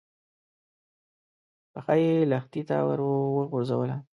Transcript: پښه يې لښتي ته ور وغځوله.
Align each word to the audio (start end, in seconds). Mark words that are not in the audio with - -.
پښه 1.73 1.93
يې 2.01 2.11
لښتي 2.31 2.61
ته 2.69 2.75
ور 2.87 2.99
وغځوله. 3.35 3.97